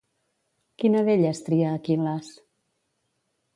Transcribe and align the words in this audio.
Quina 0.83 1.03
d'elles 1.09 1.43
tria 1.51 1.75
Aquil·les? 1.81 2.33